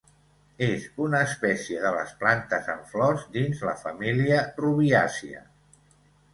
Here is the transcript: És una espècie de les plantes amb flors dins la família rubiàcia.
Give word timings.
És 0.67 0.87
una 1.07 1.19
espècie 1.25 1.83
de 1.83 1.91
les 1.97 2.15
plantes 2.23 2.71
amb 2.77 2.89
flors 2.95 3.29
dins 3.37 3.63
la 3.71 3.77
família 3.85 4.43
rubiàcia. 4.65 5.49